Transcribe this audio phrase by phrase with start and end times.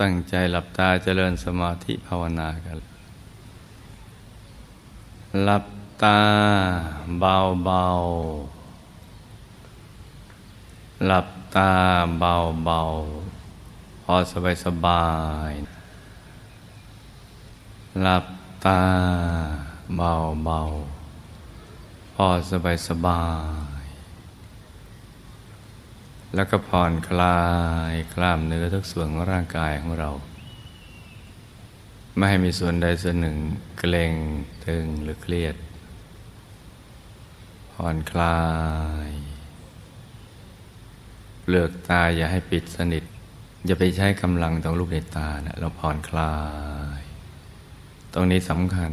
[0.00, 2.78] ตั้งใจหลับตาเจริญสมาธิภาวนากัน
[5.42, 5.64] หลับ
[6.02, 6.20] ตา
[7.20, 7.86] เบาเบา
[11.06, 11.72] หลับตา
[12.18, 12.34] เบา
[12.64, 12.80] เบา
[14.02, 15.06] พอสบายสบา
[15.50, 15.52] ย
[18.02, 18.26] หลับ
[18.64, 18.80] ตา
[19.96, 20.12] เบา
[20.44, 20.60] เบา
[22.14, 23.22] พอสบายสบา
[23.60, 23.71] ย
[26.34, 27.40] แล้วก็ผ่อนคลา
[27.92, 30.10] ยกล้ามเนื้อทุกส่วนของร่างกายของเรา
[32.16, 33.36] ไม่ให้มีส่วนใดส่วนหนึ่ง
[33.78, 34.12] เกร็ง
[34.64, 35.56] ตึงหรือเครียด
[37.72, 38.40] ผ่อนคลา
[39.08, 39.10] ย
[41.42, 43.04] เปลือกตาอย่าให้ปิดสนิท
[43.66, 46.36] อย่าไปใช้กำลังตรงลูกในตานะเราผ่อนคลา
[46.98, 47.00] ย
[48.14, 48.92] ตรงนี้สำคัญ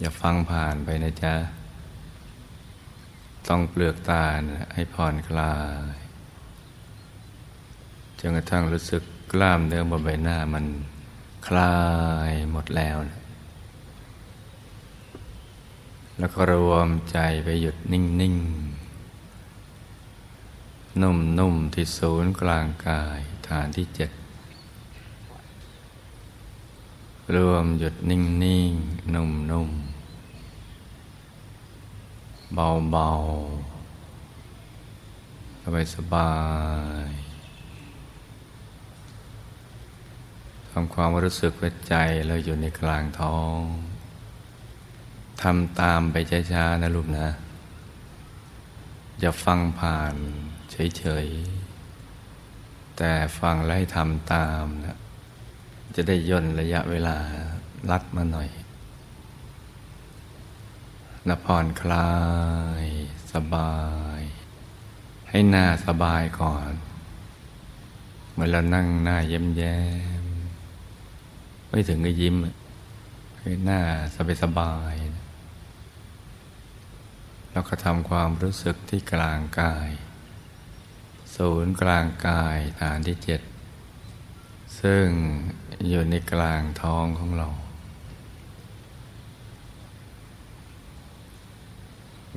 [0.00, 1.34] อย่าฟังผ่านไปนะจ๊ะ
[3.48, 5.56] ต้องเปลือกตานะให้ผ่อนคลา
[5.94, 5.96] ย
[8.18, 10.64] จนกระทั่งรู้สึกกล้ามเนื้อบนใบหน้ามัน
[11.46, 11.78] คลา
[12.30, 13.20] ยหมดแล้วนะ
[16.18, 18.84] แล้วก็รวมใจไปหยุดนิ่งๆ
[21.02, 24.10] นุ่มๆที่ศูนย์กลางกายฐานที่เจ็ด
[27.36, 28.20] รวมหยุดนิ่
[28.70, 29.93] งๆนุ่มๆ
[32.52, 33.74] เบาๆ
[35.62, 36.32] สบายสบา
[37.06, 37.08] ย
[40.70, 41.94] ทำความรู้สึกว่าใจ
[42.26, 43.58] เราอยู่ในกลางท้อง
[45.42, 46.16] ทำตามไป
[46.52, 47.28] ช้าๆนะลูกนะ
[49.20, 50.14] อย่าฟังผ่าน
[50.70, 54.96] เฉยๆ แต่ฟังแล้วให้ทำตามนะ
[55.94, 57.16] จะได้ย่นระยะเวลา
[57.90, 58.48] ลัดมาหน่อย
[61.28, 62.14] นะผ่อนคลา
[62.82, 62.84] ย
[63.32, 63.76] สบา
[64.18, 64.20] ย
[65.28, 66.72] ให้หน้าสบายก่อน
[68.32, 69.80] เมื่อเรานั่งหน้าเย้มแย้
[70.22, 70.24] ม
[71.68, 72.36] ไม่ถึงก็ยิ้ม
[73.40, 73.80] ให้หน้า
[74.14, 74.94] สบายสบาย
[77.52, 79.90] แล้วก็ทำความรู้สึกที่กลางกาย
[81.36, 83.40] ศูนย์กลางกายฐานที่เจ็ด
[84.80, 85.06] ซึ่ง
[85.88, 87.48] อยู่ในกลางท้องของเรา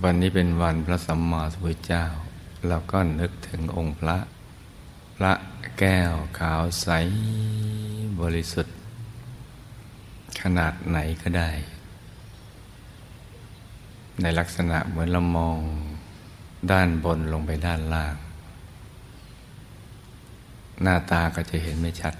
[0.04, 2.06] วันนี้เป็นวันพระสัมมาสัมพุทธเจ้า
[2.68, 4.18] เราก็นึกถึงองค์พระ
[5.16, 5.34] พระ
[5.80, 6.88] แก้วขาวใส
[8.22, 8.76] บริสุทธิ์
[10.42, 11.52] ขนาดไหนก็ได้
[14.22, 15.58] ในลักษณะเหมือนเรามอง
[16.72, 18.16] ด้านบนลงไปด้านล่าง
[20.82, 22.14] หน้าตาก็จะเห็นไม่ชัด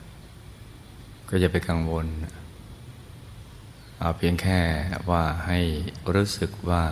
[1.30, 2.06] ก็จะไปกังวล
[4.00, 4.60] เอาเพียงแค่
[5.10, 5.60] ว่าให้
[6.14, 6.84] รู้สึกว่า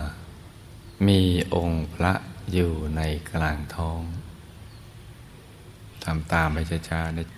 [1.06, 1.20] มี
[1.54, 2.12] องค์พระ
[2.52, 3.02] อยู่ใน
[3.32, 4.00] กลางท้อง
[6.04, 6.58] ทำตามไป
[6.88, 7.28] ช้าๆนะ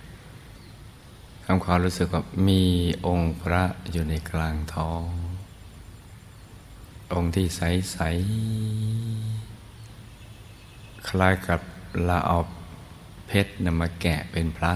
[1.45, 2.65] ทำความรู้สึกว่ามี
[3.07, 5.03] องค์พระอยู่ในกลางท้อง
[7.13, 7.99] องค์ที่ใส
[11.05, 11.61] ๆ คล้ายกับ
[12.05, 12.39] เราเอา
[13.27, 14.75] เพชรนำมาแกะเป็นพระ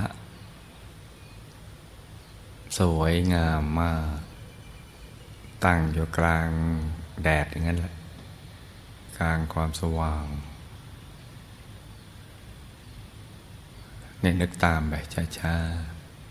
[2.79, 4.19] สวยงามมาก
[5.65, 6.49] ตั้งอยู่กลาง
[7.25, 7.95] แดดอย่างนั้นแหละ
[9.23, 10.27] ลางความสว่าง
[14.21, 14.95] เนี่ยนึกตามไป
[15.39, 15.57] ช้า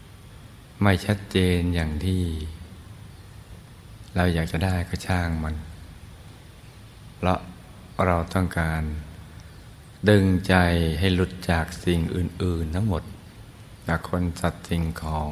[0.03, 2.23] ๆ ไม่ชัดเจนอย่างที่
[4.15, 5.55] เราอยากจะได้ก็ช่างมัน
[7.15, 7.39] เพราะ
[8.05, 8.83] เราต้องการ
[10.09, 10.55] ดึงใจ
[10.99, 13.03] ให้หลุดจากสิ่งอื่น ๆ ทั้งหมด
[13.87, 15.31] จากคนสัตว์สิ่งของ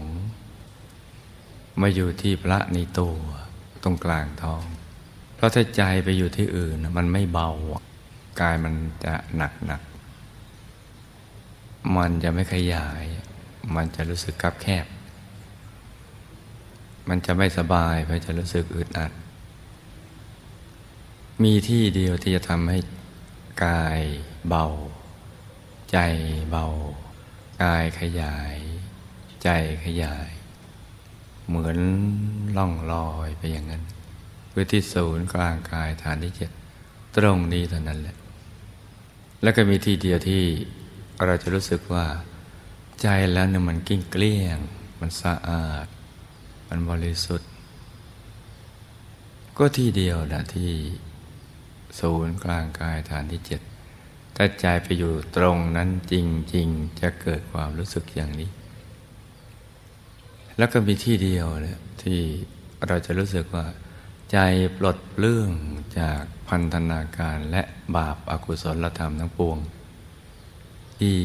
[1.81, 3.17] มาอยู่ที่พระในตัว
[3.83, 4.63] ตรงกลางท้อง
[5.39, 7.50] เพราะถ้าใจไปอยู่ที่อื่น มันไม่เบา
[8.41, 8.73] กายมัน
[9.05, 9.81] จะหนักหนัก
[11.97, 13.03] มันจะไม่ขยาย
[13.75, 14.85] มันจะรู้สึกกับแคบ
[17.09, 19.11] มันจะไม่สบายเพราะจะรู้สึกอึดอัด
[21.44, 22.79] มีที่เดียวที่จะทำให้
[23.66, 24.01] กาย
[24.47, 24.67] เบา
[25.91, 25.97] ใจ
[26.50, 26.66] เบา
[27.63, 28.56] กายขยาย
[29.44, 29.50] ใจ
[29.86, 30.30] ขยาย
[31.47, 31.77] เหมือน
[32.57, 33.83] ล่องลอยไปอย่างนั้น
[34.61, 36.51] คือที่ศูนย์กลางกายฐานที่เจ็ด
[37.17, 38.17] ตรงนี้เท่านั้นแหละ
[39.41, 40.44] แล้วก็มีที่เดียวที่
[41.25, 42.06] เราจะรู้สึกว่า
[43.01, 44.57] ใจแล้วเนี่ยมันกิ้งเกลี้ยง
[45.00, 45.88] มันสะอาด
[46.67, 47.50] มันบริสุทธิ์
[49.57, 50.71] ก็ที่เดียวนะที่
[52.00, 53.62] ศูนย์กลางกายฐานที่เจ็ด
[54.35, 56.13] ถ้าใจไปอยู่ตรงนั้นจ
[56.55, 58.50] ริง ๆ จะเกิดความรู้สึกอย่างนี้
[60.57, 62.19] แล้วก็มีที่เดียวเนี่ยที่
[62.88, 63.65] เราจะรู้สึกว่า
[64.31, 64.37] ใจ
[64.77, 65.49] ปลดเปลื้อง
[65.99, 67.61] จากพันธนาการและ
[67.95, 69.57] บาปอากุศลธรรมทั้งปวง
[70.97, 71.17] ที่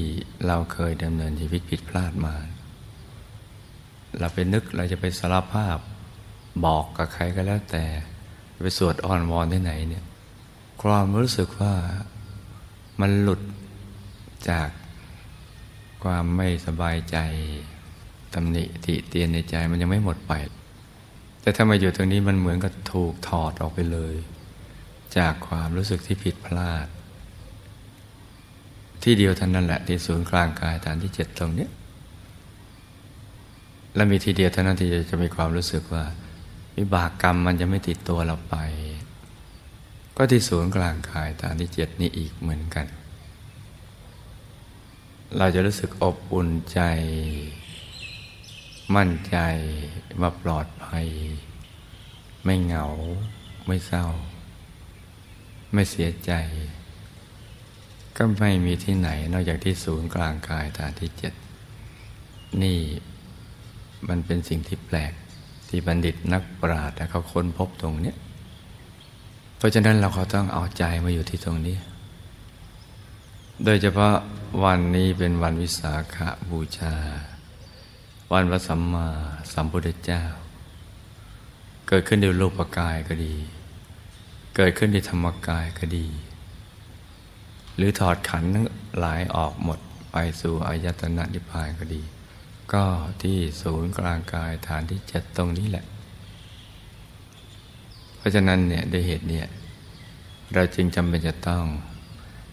[0.47, 2.35] เราเคยดำเนินชีวิตผิดพลาดมา
[4.19, 5.79] เราไปนึกเราจะไปสารภาพ
[6.65, 7.85] บอกกับใครก็แล้วแต่
[8.63, 10.05] ไปสวดอ้อนวอนที่ไหนเนี่ย
[10.83, 11.75] ความรู้สึกว่า
[13.01, 13.41] มันหลุด
[14.51, 14.69] จาก
[16.05, 17.17] ความไม่สบายใจ
[18.35, 20.33] ตำหนิติเตียนในใจมันยังไม่หมดไป
[21.45, 24.15] แต่ถ้ามาอยู่ตรงนี้มันเหมือนกับถูกถอดออกไปเลย
[25.19, 26.87] จากความรู้สึกที่ผิดพลาด
[29.03, 31.69] ที่เดียวท่านนั่นแหละที่ศูนย์กลางกายฐานที่เจ็ดตรงนี้
[33.95, 36.05] และมีทีเดียวเท่านั้นที่จะมีความรู้สึกว่า
[36.77, 38.57] วิบากกรรมมันจะไม่ติดตัวเราไป
[40.17, 42.87] ก็ที่ศูนย์กลางกายฐานที่เจ็ดนี้อีกเหมือนกัน
[45.39, 46.81] เราจะรู้สึกอบอุ่นใจ
[48.97, 49.37] มั่นใจ
[50.21, 51.07] ว่าปลอดภัย
[52.45, 52.87] ไม่เหงา
[53.67, 54.07] ไม่เศร้า
[55.73, 56.33] ไม่เสียใจ
[58.17, 61.35] ก็ไม่มีที่ไหนนอกจากที่ศูนย์กลางกายฐานที่เจ็ด
[62.63, 62.79] นี่
[64.09, 65.13] มันเป็นสิ่งที่แปลก
[65.69, 68.15] ที่บัณฑิตนักปราชญ์เขาค้นพบตรงนี้
[69.57, 71.77] เพราะฉะนั้นเราเขาต้องเอาใจมาอยู่ที่ตรงนี้
[73.65, 74.15] โดยเฉพาะ
[74.65, 76.17] วันนี้เป็นวันวิสาข
[76.51, 76.95] บูชา
[78.33, 79.09] วันพระสัมมา
[79.53, 80.23] สัมพุทธเจ้า
[81.89, 83.37] เกิดขึ้นในรูปกายก็ดี
[84.57, 86.07] เกิดขึ้นในธรรมกายก็ดี
[87.77, 88.67] หรือถอดขันทั้ง
[88.99, 89.79] หลายออกหมด
[90.13, 92.03] ไปสู่อายตนะนิพพานก็ดี
[92.73, 92.85] ก็
[93.23, 95.85] ที่ศูนย์กลางกายฐานที่เจ็ดตรงนี้แหละ
[98.17, 99.47] เพราะฉะนั้นเนี่ยด้วยเหตุเนี่ย
[100.55, 101.65] เราจึงจำเป็นจะต้อง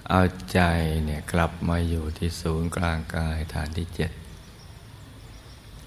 [0.10, 0.22] เอา
[0.54, 0.60] ใจ
[1.06, 4.12] เนี่ยกลับมาอยู่ที่ศูนย์กลางกายฐานที่เจ็ด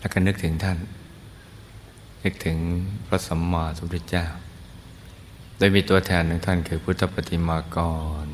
[0.05, 0.79] แล้วก็นึกถึงท่าน
[2.25, 2.59] นึกถึง
[3.07, 4.27] พระสัมมาสัมพุทธเจ้า
[5.57, 7.79] โดยมีตัวแทนของท่านคือพุทธปฏิมาก
[8.25, 8.27] ร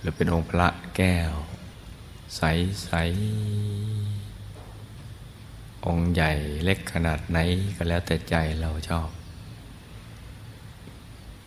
[0.00, 1.32] หรือเป็นองค์พระแก้ว
[2.36, 2.42] ใส
[2.84, 2.90] ใส
[5.86, 6.32] องค์ใหญ่
[6.64, 7.38] เล็กขนาดไหน
[7.76, 9.08] ก็แล้วแต่ใจเราชอบ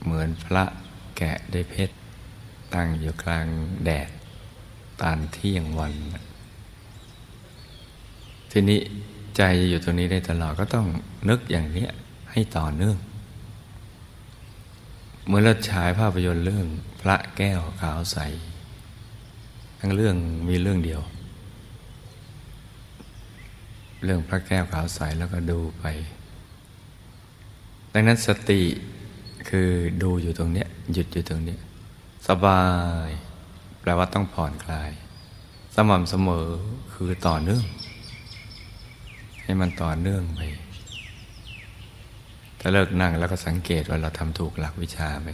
[0.03, 0.63] เหมือนพระ
[1.17, 1.95] แกะด้วยเพชร
[2.73, 3.47] ตั้งอยู่กลาง
[3.85, 4.09] แดด
[5.01, 5.95] ตานเที่ยงวัน
[8.51, 8.79] ทีนี้
[9.37, 10.87] ใจอยู่ตรงนี้ได้ตลอดก็ต้อง
[11.29, 11.85] นึกอย่างนี้
[12.31, 12.97] ให้ต่อเนื่อง
[15.27, 16.65] เมื่อเราฉายภาพยนตร์เรื่อง
[17.01, 18.17] พระแก้วขาวใส
[19.79, 20.15] ทั้งเรื่อง
[20.47, 21.01] มีเรื่องเดียว
[24.03, 25.85] เรื่องพระแก้วขาวใสแล้วก็ดูไป
[27.93, 28.61] ดังนั้นสติ
[29.49, 29.69] คือ
[30.03, 31.57] ดูอยู่ตรงนี้หยุดอยู่ตรงนี้
[32.27, 32.63] สบา
[33.07, 33.09] ย
[33.81, 34.91] แปลว่าต้องผ่อนคลาย
[35.75, 36.47] สม่ำเสมอ
[36.93, 37.63] คือต่อเนื่อง
[39.47, 40.39] ให้มันต่อเนื่องไป
[42.59, 45.29] ถ้าเลิกนั่งแล้วก็สังเกตว่าเราทำถูกหลักวิชาไหม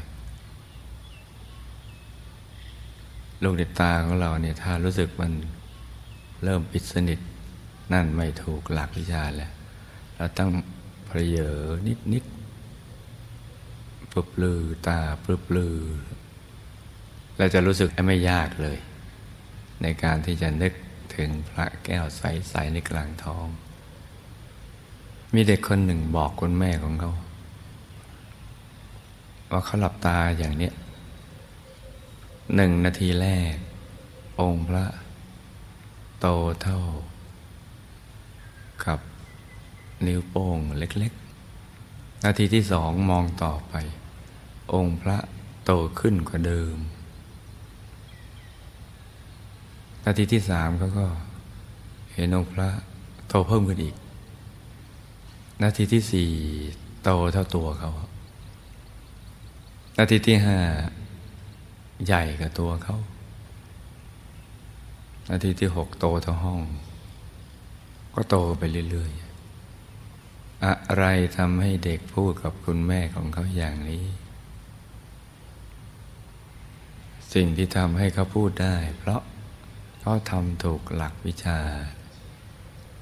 [3.43, 5.31] ลูกในตาของเราเนี่ยถ้ารู้สึกมัน
[6.43, 7.19] เริ่มปิดสนิท
[7.93, 9.51] นั่นไม่ถูกหลักวิชาแล้ว
[10.17, 10.49] เราต้อง
[11.07, 11.49] เพลเยอ
[11.87, 12.23] นิดนิด
[14.11, 15.77] ปลุบลือตาปลุบลือ
[17.37, 18.77] เราจะรู้สึกไม่ยากเลย
[19.81, 20.73] ในการที่จะนึก
[21.15, 23.47] ถึงพระแก้วใส ๆ ในกลางท้อง
[25.35, 27.13] มีเด็กคนหนึ่งบอกคุณแม่ของเขา
[29.51, 30.71] ว่าเขาหลับตาอย่างนี้
[32.55, 33.55] หนึ่งนาทีแรก
[34.39, 34.85] องค์พระ
[36.19, 36.27] โต
[36.63, 36.79] เท่า
[38.85, 38.99] กับ
[40.05, 43.73] นิ้วโป้งเล็กๆ นาทีที่สองมองต่อไป
[44.73, 45.17] องค์พระ
[45.65, 46.77] โตขึ้นกว่าเดิม
[50.05, 51.05] นาทีที่สามเขาก็
[52.13, 52.69] เห็นองค์พระ
[53.27, 53.95] โตเพิ่มขึ้นอีก
[55.63, 56.31] นาทีที่สี่
[57.03, 57.91] โตเท่าตัวเขา
[59.97, 60.59] นาทีที่ห้า
[62.05, 62.97] ใหญ่กับตัวเขา
[65.29, 66.61] นาทีที่หกโตเท่าห้อง
[68.13, 71.05] ก็โตไปเรื่อยๆ อะไร
[71.37, 74.05] ทำให้เด็กพูดกับคุณแม่ของเขาอย่างนี้
[77.33, 79.21] สิ่งที่ทำให้เขาพูดได้ เพราะ
[80.01, 81.59] เขาทำถูกหลักวิชา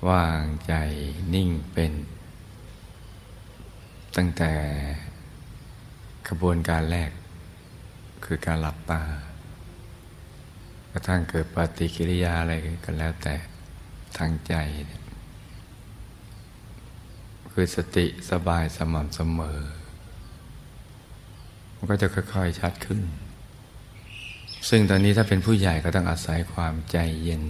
[0.09, 0.73] วางใจ
[1.33, 1.91] นิ่งเป็น
[4.17, 4.51] ตั้งแต่
[6.27, 7.11] กระบวนการแรก
[8.25, 9.01] คือการหลับตา
[10.91, 12.53] กระทั่งเกิดปฏิกิริยาอะไร
[12.85, 13.35] ก็แล้วแต่
[14.17, 14.53] ทางใจ
[17.51, 19.59] คือสติสบายสม่ำเสมอ
[21.75, 23.01] มันก็จะค่อยๆชัดขึ้น
[24.69, 27.43] ซึ่งตอนนี้ถ้าเป็นผู้ใหญ่ก็ต้องอาศัยความใจเย็น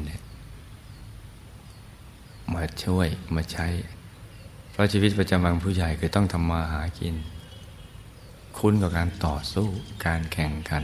[2.54, 3.68] มาช่วยมาใช้
[4.72, 7.16] เพราะชีวิตประจำวันผู้ใหญ่คือต้องทำมาหากิน
[8.58, 9.68] คุ้นกับการต่อสู้
[10.06, 10.84] การแข่งขัน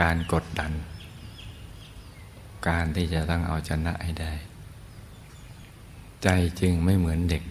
[0.00, 0.72] การกดดัน
[2.68, 4.32] การที่จะต้องเอาชนะให้ได้
[6.22, 6.28] ใจ
[6.60, 7.42] จึงไม่เหมือนเด็ก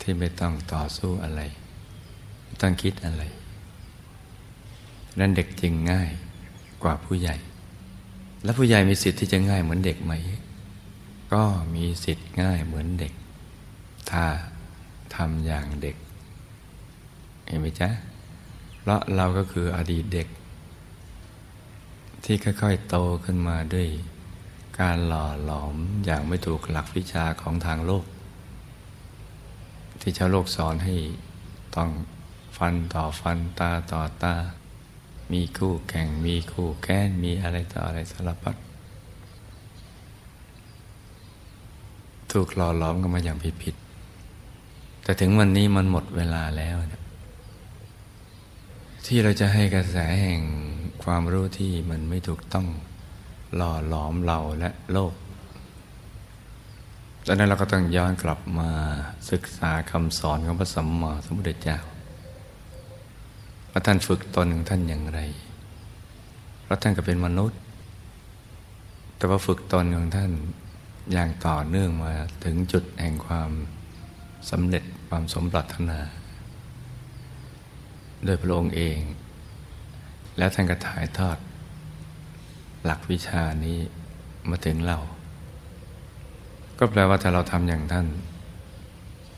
[0.00, 1.40] ที่ไม่ต้องต่อสู้อะไร
[2.44, 3.22] ไม่ต้องคิดอะไร
[5.18, 6.10] นั้นเด็กจึงง่าย
[6.82, 7.36] กว่าผู้ใหญ่
[8.44, 10.12] แล้วผู้ใหญ่มีสิทธิ์ที่จะง่ายเหมือนเด็กไหม
[11.32, 11.42] ก็
[11.74, 13.12] มีสิทธิ์ง่ายเหมือนเด็ก
[14.10, 14.24] ถ้า
[15.16, 15.96] ทำอย่างเด็ก
[17.46, 17.88] เห็นไหมจ๊ะ
[18.80, 20.28] เพราะเราก็คืออดีตเด็ก
[22.24, 23.88] ที่ค่อยๆโตขึ้นมาด้วย
[24.80, 28.04] การหล่อหลอมอย่างไม่ถูกหลักวิชาของทางโลก
[30.00, 30.94] ที่ชาวโลกสอนให้
[31.76, 31.90] ต้อง
[32.56, 34.34] ฟันต่อฟันตาต่อตา
[35.32, 38.56] มีคู่แข่งมีคู่แค้นมีอะไรต่ออะไรสารพัด
[42.32, 43.76] ถูกหล่อหลอมกันมาอย่างผิด
[45.02, 46.76] แต่ถึงวันนี้มันหมดเวลาแล้ว
[49.06, 50.42] ที่เราจะให้กระแสแห่ง
[51.04, 52.66] ความรู้ที่มันไม่ถูกต้อง
[53.56, 55.12] หล่อหลอมเราและโลก
[57.26, 58.70] ดังนั้นเราก็ต้องย้อนกลับมา
[59.30, 61.78] ศึกษาคำสอนของพระสัมมาสัมพุทธเจ้า
[63.70, 65.20] ว่าท่านฝึกตนของท่านอย่างไร
[66.62, 67.58] เพราะท่านก็เป็นมนุษย์
[69.16, 70.30] แต่ว่าฝึกตนของท่าน
[71.12, 72.12] อย่างต่อเนื่องมา
[72.44, 73.50] ถึงจุดแห่งความ
[74.50, 75.98] สำเร็จ ความสมปรารถนา
[78.24, 78.98] โดยพระองค์เอง
[80.38, 81.38] แล้วท่านก็ถ่ายทอด
[82.84, 83.78] หลักวิชานี้
[84.50, 84.98] มาถึงเรา
[86.78, 88.06] ก็แปลว่าถ้าเราทำอย่างท่าน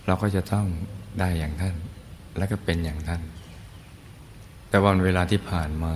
[0.07, 0.67] เราก็จะต้อง
[1.21, 1.75] ได้อย่างท่าน
[2.37, 3.23] และก็เป็นอย่างท่าน
[4.69, 5.93] แต่วันเวลาที่ผ่านมา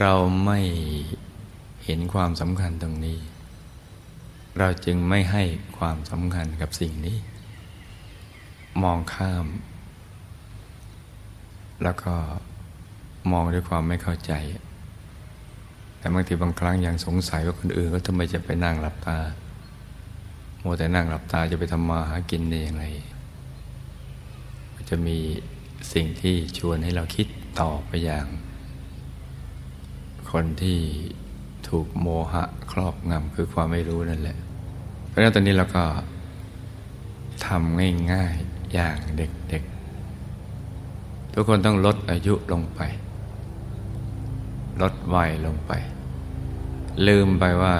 [0.00, 0.14] เรา
[0.44, 0.60] ไม่
[1.84, 3.18] เห็นความสำคัญตรงนี้
[4.58, 5.42] เราจึงไม่ให้
[5.78, 7.18] ความสำคัญกับสิ่งนี้
[8.82, 9.46] มองข้าม
[11.82, 12.14] แล้วก็
[13.32, 14.32] มองด้วยความไม่เข้าใจ
[15.98, 19.18] แต่บางทีบางครั้งยังสงสัยว่าคนอื่นก็ทำไมจะไปนั่งหลับตา
[20.60, 22.84] โมแต่นั่งหลับตาจะไปทำมาหากินได้อย่างไร
[24.90, 25.18] จะมี
[25.92, 27.26] สิ่งที่ชวนให้เราคิด
[27.60, 28.26] ต่อไปอย่าง
[30.30, 30.80] คนที่
[31.68, 34.38] ถูกโมหะครอบงำคือความไม่รู้นั่นแหละ
[35.06, 35.84] เพราะฉะนั้นตอนนี้เราก็
[37.46, 37.78] ทำ
[38.12, 42.80] ง่ายๆ อย่างเด็กๆ ทุกคนต้องลดอายุลงไป
[44.82, 45.72] ลดวัยลงไป
[47.06, 47.76] ลืมไปว่า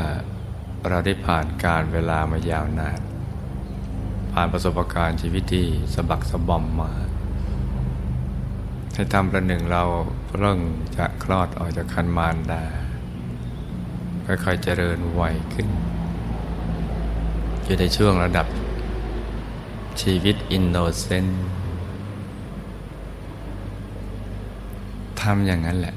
[0.89, 3.01] เราได้ผ่านการเวลามายาวนาน
[4.33, 6.93] ผ่านประสบการณ์ชีวิตที่สะบักสะบอมมา
[8.95, 9.83] ให้ทำประหนึ่งเรา
[10.27, 10.59] เพิ่ง
[10.97, 12.65] จะคลอดออกจากคันมารดา
[14.27, 15.69] ค่อยๆเจริญวัยขึ้น
[17.65, 18.47] อยู่ในช่วงระดับ
[20.03, 21.45] ชีวิต innocent
[25.21, 25.95] ทำอย่างนั้นแหละ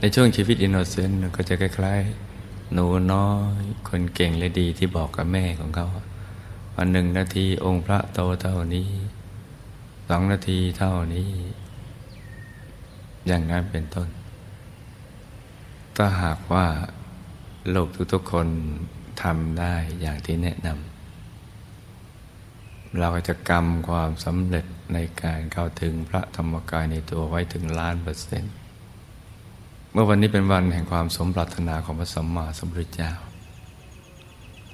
[0.00, 3.30] ในช่วงชีวิต innocent ก็จะคล้ายๆ หนูน้อ
[3.60, 5.86] ย คนเก่งและดีที่บอกกับแม่ของเขา
[6.76, 8.88] วันหนึ่งนาทีองค์พระโตเท่านี้
[10.08, 11.30] สองนาทีเท่านี้
[13.26, 14.08] อย่างนั้นเป็นต้น
[15.96, 16.66] ถ้าหากว่า
[17.70, 18.48] โลกทุกๆคน
[19.22, 20.95] ทำได้อย่างที่แนะนำ
[22.98, 28.54] เราก็จะกำความสำเร็จในการเข้าถึงพระธรรมกายในตัวไว้ถึงล้านเปอร์เซ็นต์
[29.92, 33.12] เมื่อวันนี้เป็นวันแห่งความสมปรารถนาของพระสัมมาสัมพุทธเจ้า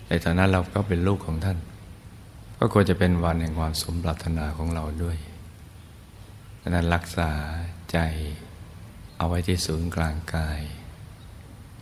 [0.08, 1.58] ในฐานะเราก็เป็นลูกของท่าน
[2.58, 5.16] ก็ควรจะเป็นวันแห่งความสมปรารถนาของเราด้วย
[6.60, 7.30] ดังนั้นรักษา
[7.92, 7.98] ใจ
[9.16, 10.60] เอาไว้ที่ศูนย์กลางกาย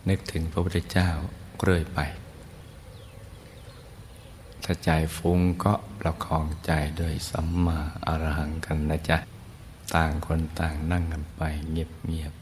[0.09, 1.09] นึกถึงพระพุทธเจ้า
[1.61, 1.99] เรื่อยไป
[4.63, 9.17] ถ้าใจฟุ้งก็ประคองใจด้วยสัมมาอรหังกันนะจ๊ะ
[9.95, 12.33] ต่างคนต่างนั่งกันไปเงียบเงียบ